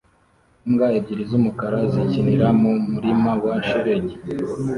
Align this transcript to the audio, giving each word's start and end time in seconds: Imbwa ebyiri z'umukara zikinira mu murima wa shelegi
Imbwa 0.67 0.87
ebyiri 0.97 1.23
z'umukara 1.29 1.79
zikinira 1.91 2.47
mu 2.61 2.71
murima 2.91 3.31
wa 3.43 3.55
shelegi 3.67 4.15